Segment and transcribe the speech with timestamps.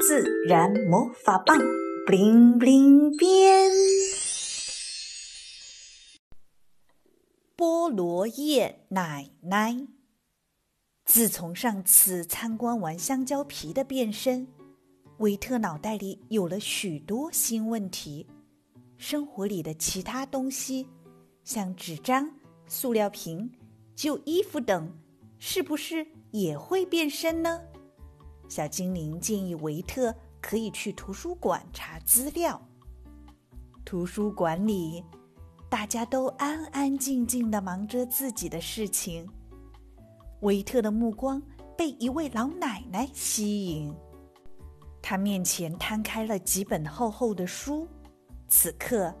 [0.00, 1.58] 自然魔法棒
[2.06, 3.70] ，bling bling 变。
[7.54, 9.86] 菠萝叶奶奶，
[11.04, 14.48] 自从上次参观完香蕉皮的变身，
[15.18, 18.26] 维特脑袋里有了许多新问题。
[18.96, 20.86] 生活里的其他东西，
[21.44, 22.30] 像纸张、
[22.66, 23.52] 塑料瓶、
[23.94, 24.90] 旧衣服等，
[25.38, 27.60] 是不是也会变身呢？
[28.50, 32.60] 小精灵建议维特可以去图书馆查资料。
[33.84, 35.04] 图书馆里，
[35.68, 39.26] 大家都安安静静的忙着自己的事情。
[40.40, 41.40] 维特的目光
[41.78, 43.94] 被一位老奶奶吸引，
[45.00, 47.86] 她面前摊开了几本厚厚的书。
[48.48, 49.14] 此刻，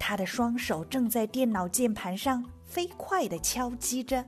[0.00, 4.24] 她的双手正在电脑键盘上飞快地敲击着。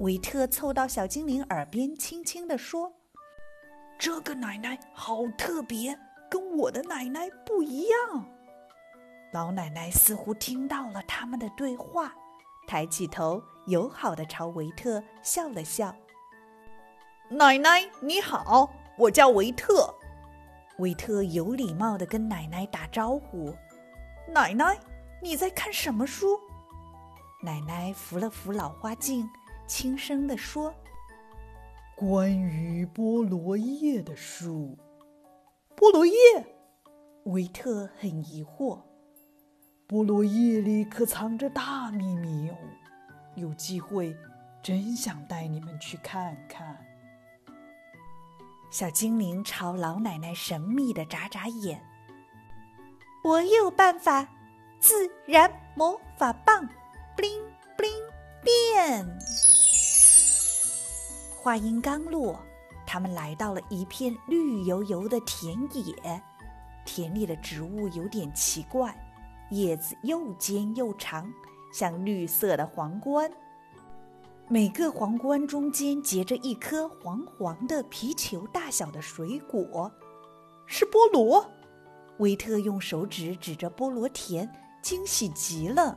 [0.00, 2.92] 维特凑到小精灵耳边，轻轻地说
[3.98, 5.98] ：“这个奶奶好特别，
[6.30, 8.26] 跟我的奶奶不一样。”
[9.32, 12.14] 老奶奶似乎听到了他们的对话，
[12.66, 15.94] 抬起头，友好的朝维特笑了笑。
[17.28, 19.92] “奶奶你好，我叫维特。”
[20.78, 23.54] 维特有礼貌的跟奶奶打招呼
[24.28, 24.78] ：“奶奶，
[25.22, 26.38] 你在看什么书？”
[27.42, 29.28] 奶奶扶了扶老花镜，
[29.66, 30.72] 轻声的说
[31.96, 34.76] ：“关于菠萝叶的书。”
[35.74, 36.14] 菠萝叶？
[37.24, 38.80] 维特很疑惑。
[39.88, 42.56] 菠萝叶里可藏着大秘密哦，
[43.34, 44.16] 有机会，
[44.62, 46.76] 真想带你们去看看。
[48.70, 51.82] 小精灵朝老奶奶神秘的眨眨眼。
[53.24, 54.28] 我有办法，
[54.78, 56.68] 自然魔法棒
[57.16, 57.42] ，bling
[57.76, 59.18] bling 变。
[61.46, 62.36] 话音刚落，
[62.84, 66.20] 他们来到了一片绿油油的田野。
[66.84, 68.92] 田里的植物有点奇怪，
[69.50, 71.32] 叶子又尖又长，
[71.72, 73.30] 像绿色的皇冠。
[74.48, 79.88] 每个皇冠中间结着一颗黄黄的皮球大小的水果，
[80.66, 81.48] 是菠萝。
[82.18, 84.52] 维特用手指指着菠萝田，
[84.82, 85.96] 惊喜极了。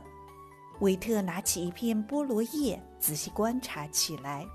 [0.78, 4.46] 维特拿起一片菠萝叶，仔细观察起来。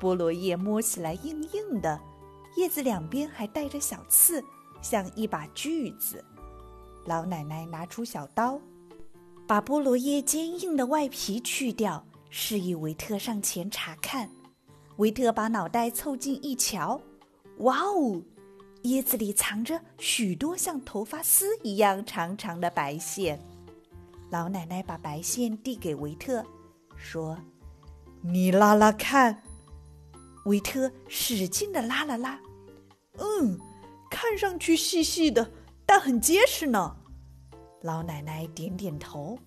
[0.00, 2.00] 菠萝叶摸起来硬硬的，
[2.56, 4.42] 叶子两边还带着小刺，
[4.80, 6.24] 像一把锯子。
[7.04, 8.60] 老奶奶拿出小刀，
[9.46, 12.04] 把菠萝叶坚硬的外皮去掉。
[12.30, 14.28] 示意维特上前查看。
[14.96, 17.00] 维特把脑袋凑近一瞧，
[17.58, 18.20] 哇哦！
[18.82, 23.40] 叶子里藏着许多像头发丝一样长长的白线。
[24.30, 26.44] 老奶奶把白线递给维特，
[26.96, 27.38] 说
[28.20, 29.42] ：“你拉拉看。”
[30.48, 32.40] 维特使劲的拉了拉，
[33.18, 33.58] 嗯，
[34.10, 35.52] 看上去细细的，
[35.84, 36.96] 但很结实呢。
[37.82, 39.38] 老奶奶点点头。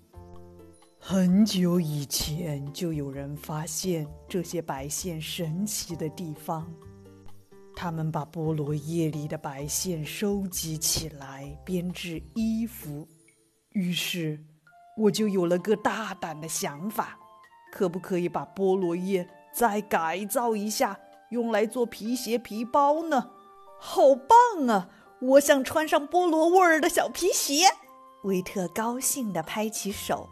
[1.00, 6.72] 很久以前就有人发现这些白线神奇的地方，
[7.76, 13.08] 他们把菠萝叶里的白线收集起来编织衣服。
[13.70, 14.40] 于是，
[14.96, 17.18] 我就有了个大胆的想法：
[17.74, 23.32] 可不可以把菠萝叶再改造一下，用来做皮鞋、皮包呢？
[23.80, 24.90] 好棒啊！
[25.22, 27.66] 我想穿上菠萝味儿的小皮鞋。
[28.24, 30.30] 维特高兴地拍起手。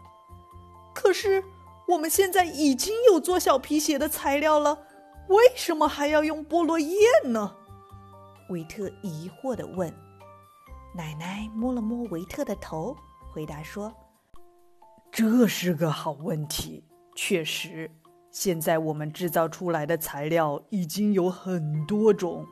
[0.94, 1.44] 可是，
[1.88, 4.86] 我们现在已经有做小皮鞋的材料了，
[5.28, 7.56] 为什么还要用菠萝叶呢？
[8.48, 9.92] 维特疑惑的问。
[10.94, 12.96] 奶奶摸了摸维特的头，
[13.32, 13.92] 回答说
[15.10, 16.84] ：“这是个好问题。
[17.14, 17.90] 确实，
[18.30, 22.46] 现在我们制造出来的材料已经有很多种，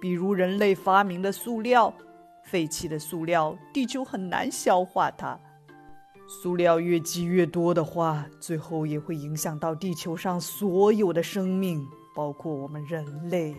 [0.00, 1.94] 比如人类发明的塑料，
[2.44, 5.38] 废弃的塑料，地球很难消化它。”
[6.28, 13.54] 塑料越积越多的话，最后也会影响到地球上所有的生命，包括我们人类。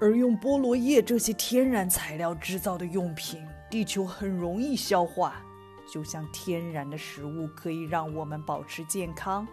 [0.00, 5.42] 而用菠萝叶这些天然材料制造的用品，地球很容易消化，
[5.90, 9.46] 就像天然的食物可以让我们保持健康，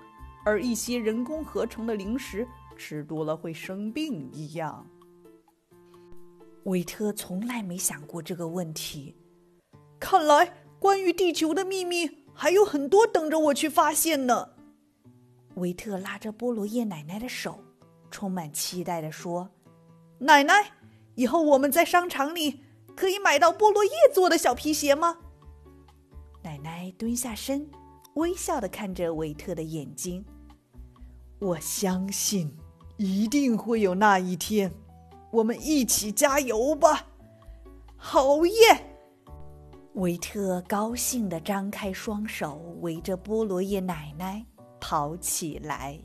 [0.46, 2.48] 而一些人工合成的零食
[2.78, 4.86] 吃多了会生病一样。
[6.64, 9.16] 维特从来没想过这个问题，
[10.00, 10.54] 看来。
[10.80, 14.52] 关于地球的秘密还有很多等着我去发现呢。
[15.56, 17.62] 维特拉着菠萝叶奶奶的手，
[18.10, 19.50] 充满期待地说
[20.20, 20.72] ：“奶奶，
[21.16, 22.62] 以后我们在商场里
[22.96, 25.18] 可以买到菠萝叶做的小皮鞋吗？”
[26.42, 27.70] 奶奶蹲下身，
[28.16, 30.26] 微笑的看着维特的眼睛
[31.40, 32.56] ：“我相信，
[32.98, 34.72] 一定会有那一天。
[35.32, 37.08] 我们一起加油吧！
[37.96, 38.86] 好耶！
[39.94, 44.46] 维特高兴的张开双手，围着菠萝叶奶奶
[44.80, 46.00] 跑起来。